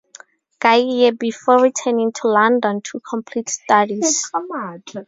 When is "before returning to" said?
1.15-2.27